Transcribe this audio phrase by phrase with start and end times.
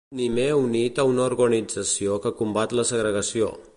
[0.19, 3.53] Ni m'he unit a una organització que combat la segregació.